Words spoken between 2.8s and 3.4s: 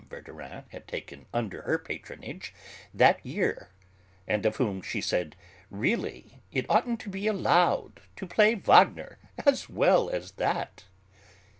that